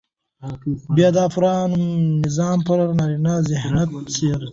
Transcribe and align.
بيا 0.95 1.09
دا 1.17 1.25
پوره 1.33 1.53
نظام 2.23 2.57
پر 2.67 2.79
نارينه 2.97 3.33
ذهنيت 3.49 3.89
څرخي. 4.15 4.47